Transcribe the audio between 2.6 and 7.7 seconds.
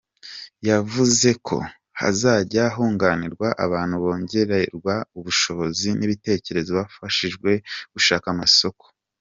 hunganirwa abantu bongererwa ubushobozi n’ibitekerezo banafashwe